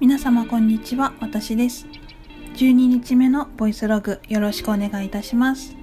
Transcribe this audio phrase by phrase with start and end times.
[0.00, 1.86] 皆様こんにちは私です。
[2.54, 5.76] 12日目のボイスログよろしくお願いいたします。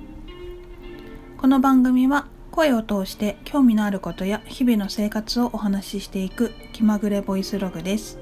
[1.37, 8.17] この番組は声を通して興味のあることや日々の生活をお話ししていく気まぐれボイスログです。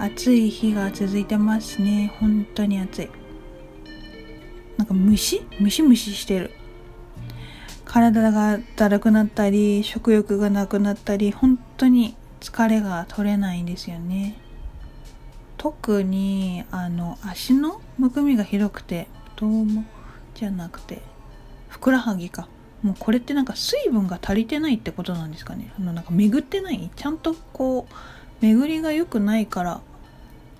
[0.00, 2.12] 暑い日が続いてますね。
[2.18, 3.08] 本当に暑い。
[4.76, 5.42] なんか虫？
[5.60, 6.50] ムシムシしてる。
[7.92, 14.38] 体がだるくなったり食欲がなくなったり本当に疲れが取れないんですよね。
[15.58, 19.84] 特にあの足のむくみがひどくてどうも
[20.34, 21.02] じゃなくて
[21.68, 22.48] ふくらはぎか。
[22.82, 25.70] もうこれってなんか水分が足りてないってことなんですかね。
[25.78, 26.90] あのなんか巡ってない。
[26.96, 27.94] ちゃんとこう
[28.40, 29.82] 巡りが良くないから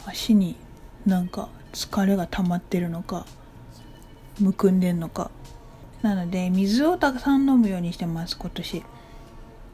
[0.05, 0.57] 足に
[1.07, 3.25] なんか疲れが溜まってるのか
[4.39, 5.31] むくんでんのか
[6.03, 8.83] なので水をたくさん飲むようにしてます今年。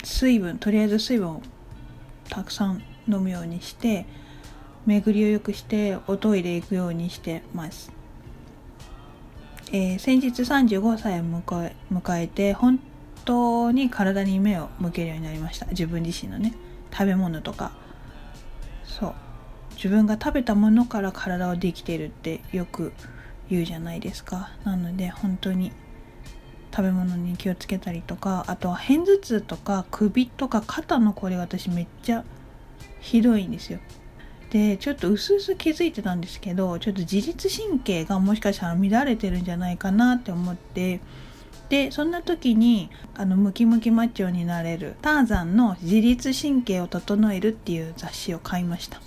[0.04, 1.42] 水分とりあえず水分を
[2.30, 4.06] たくさん飲むようにして
[4.86, 7.90] 巡りを良くしておトイレ行くようにしてます、
[9.72, 12.78] えー、先日35歳を迎え迎えて本
[13.24, 15.66] 当に体に目を向けるようになりました。
[15.66, 16.54] 自分自身のね
[16.90, 17.72] 食べ物とか。
[18.84, 19.14] そう。
[19.74, 22.92] 自分が食べたものから体はできてるってよく
[23.50, 24.50] 言うじゃないですか。
[24.64, 25.72] なので本当に
[26.70, 32.24] 食べ物に気をつけたりとかあとは片頭痛とか首とか肩のこり私めっちゃ
[33.00, 33.78] ひどいんですよ。
[34.50, 41.00] でちょっとうすうす気づいてたんですけどちょっと自律神経がもしかしたら乱れてるんじゃないかなって思って
[41.68, 49.02] でそんな時にあのムキムキマッチョになれるターザンの自律神経を整えるっていう雑誌を買いました。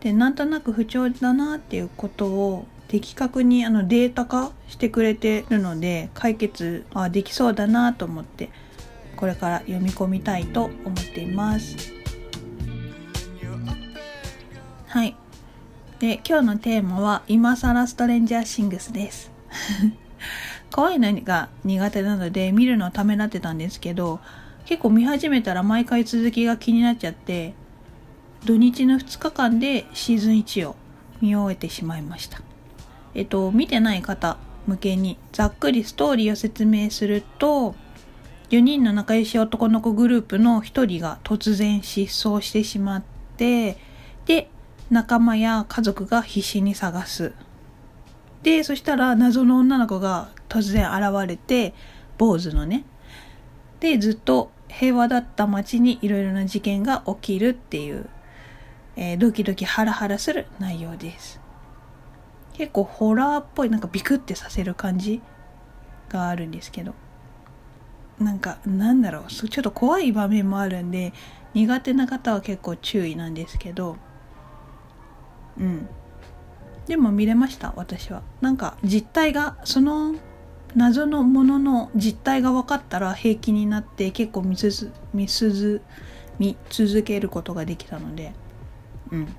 [0.00, 8.50] でなんとなく不調だなっていうことを的確にあのデータ化してくれてるので解決あできそうだなと思って
[9.16, 11.92] これから読み込みたいと思っています。
[14.86, 15.16] はい。
[15.98, 19.30] で今日のテーマは今更ストレンジャーシングスです。
[20.72, 24.20] 怖いのが苦手なので見るのをためらってたんですけど
[24.64, 27.54] 結構見始めたら毎回続きが気になっちゃって
[28.44, 30.76] 土日の2日間でシーズン1を
[31.20, 32.47] 見終えてしまいました。
[33.18, 37.74] えっと、見てない方向けにざっくりストーリーを説明すると、
[38.50, 43.02] 4人の仲良し男の子グループの1人が突然失踪してしまっ
[43.36, 43.76] て、
[44.24, 44.48] で、
[44.88, 47.32] 仲間や家族が必死に探す。
[48.44, 51.74] で、そしたら謎の女の子が突然現れて、
[52.18, 52.84] 坊主のね。
[53.80, 58.08] で、ずっと平和だった街にいろいろな事件が起きるっていう、
[58.94, 61.47] えー、ドキドキハラハラする内容です。
[62.54, 65.22] 結構ホラーっぽいなんかビクってさせる感じ
[66.08, 66.94] があるんですけど。
[68.18, 69.30] なんかなんだろう。
[69.30, 71.12] ちょっと怖い場面もあるんで
[71.54, 73.96] 苦手な方は結構注意なんですけど。
[75.58, 75.88] うん。
[76.86, 78.22] でも見れました私は。
[78.40, 80.14] なんか実態がその
[80.74, 85.82] 謎のものの実態が分かったら平気になって結構見すず見すず
[86.38, 88.32] 見続けることができたので。
[89.12, 89.36] うん。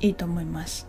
[0.00, 0.86] いいと思います。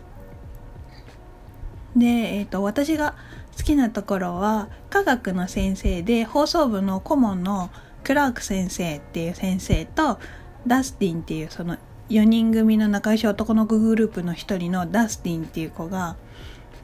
[1.98, 3.14] で、えーと、私が
[3.56, 7.70] 好きなところは科学の先生で放送部の顧問の
[8.04, 10.18] クラーク先生っていう先生と
[10.66, 11.76] ダスティンっていうその
[12.08, 16.16] 4人組の仲良し男の子グループの1人のダスティンっていう子が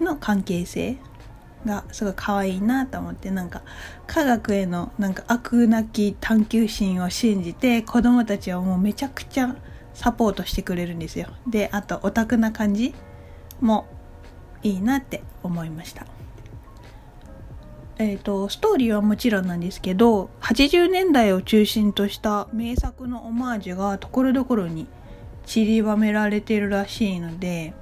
[0.00, 0.96] の関係性
[1.64, 3.62] がすごい可愛いなと思ってなんか
[4.06, 9.56] 科学へのなんか悪なき探求心を信じて子供たちをもうめちゃくちゃ
[9.94, 11.28] サポートしてくれるんですよ。
[11.46, 12.94] であとオタクな感じ
[13.60, 13.86] も
[14.64, 16.06] いいなって思いました。
[17.96, 24.88] えーと、ストーリーはもちろんなんですけど80年代を中心とした名作のオマージュがところどころに
[25.46, 27.72] 散りばめられてるらしいので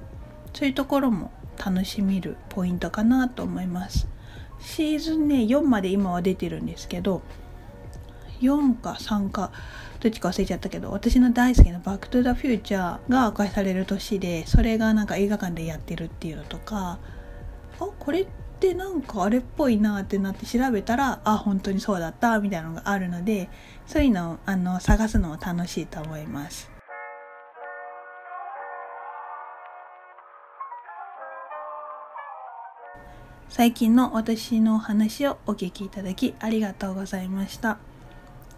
[0.53, 4.07] そういうところも楽しみるポイントかなと思います
[4.59, 7.23] シーズンね4まで今は出てるんですけど
[8.43, 9.51] 4か3か
[9.99, 16.99] どっちか忘れちゃったけど私の大好きな「バック・トゥ・ザ・フューチャー」が公開される年でそれがなんか映画館でやってるっていうのとか
[17.79, 18.27] あこれっ
[18.59, 23.49] てなんかあれっぽいなってなって調べたらあ本当にそうだったみたいなのがあるので
[23.87, 26.73] そういうのをあの探すのも楽しいと思います。
[33.49, 37.77] 最近の私の話をお聞きいただきありがとうございました。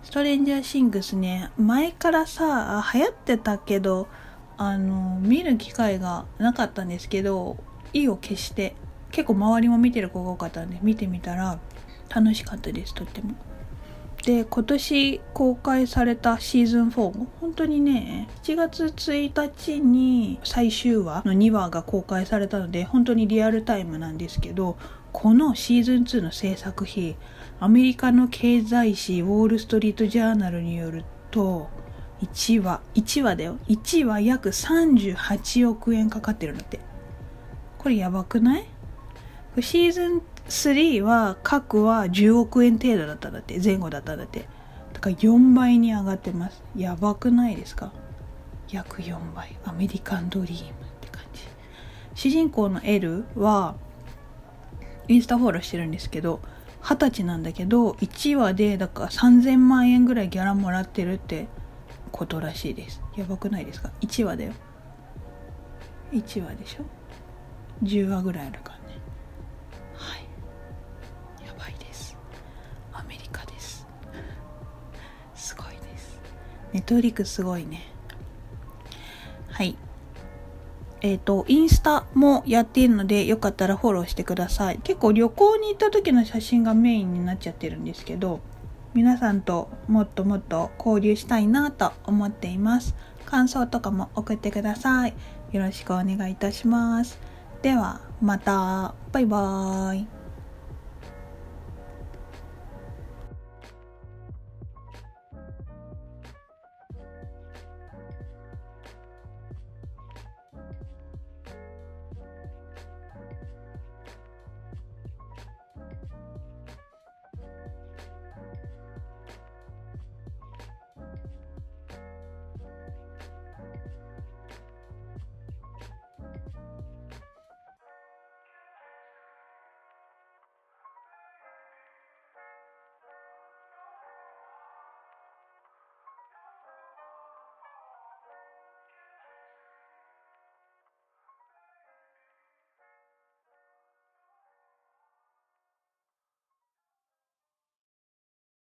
[0.06, 4.08] ストレンジャーシングスね、前からさ、流行ってたけど、
[4.56, 7.58] あの、見る機会がなかったんですけど、
[7.92, 8.76] 意を決して、
[9.12, 11.60] 結構周りも見てる子が多かったんで、見てみたら
[12.08, 13.34] 楽しかったです、とっても。
[14.26, 24.78] で今年公開されたシーズン4本当にね7月1日に最終話の2話が公開されたので本当にリアルタイムなんですけど
[25.12, 27.18] このシーズン2の制作費
[27.60, 31.70] アメリカの経済誌ウォール・ストリート・ジャーナルによると
[32.22, 33.60] 1話1話だよ。
[33.68, 36.80] 1話約38億円かかってるんだって。
[37.78, 38.66] これやばくない？
[39.62, 44.48] シーズン3は各は10億円程度だったんだって前後だったんだって。
[44.94, 46.64] だから4倍に上がってます。
[46.76, 47.92] やばくないですか？
[48.70, 49.58] 約4倍。
[49.66, 51.42] アメリカンドリームって感じ。
[52.14, 53.76] 主人公の L は
[55.08, 56.40] インスタフォローしてるんですけど
[56.82, 61.48] 二十歳なんだけど1話でだから3000万円ぐらいギャラもらってるって
[62.12, 63.02] ことらしいです。
[63.18, 64.54] やばくないですか？1話だよ。
[66.14, 66.86] 1話でしょ
[67.84, 68.80] ？10話ぐらいあるから
[76.76, 77.88] ネットフリックスすごいね
[79.50, 79.78] はい
[81.00, 84.80] えっ、ー、と、インスタもやっているので、よかったらフォローしてください。
[84.80, 88.40] 結構旅行に行った時の写真がメインになっちゃってるんですけど、
[88.96, 92.96] 皆さんともっともっと交流したいなと思っています。
[93.26, 95.14] 感想とかも送ってください。
[95.52, 97.20] よろしくお願いいたします。
[97.62, 98.96] では、また。
[99.12, 100.25] バイバーイ。